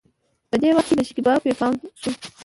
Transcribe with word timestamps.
په 0.49 0.55
دې 0.61 0.69
وخت 0.75 0.87
کې 0.89 0.95
د 0.97 1.01
شکيبا 1.07 1.33
پې 1.43 1.51
پام 1.59 1.73
شو. 2.01 2.09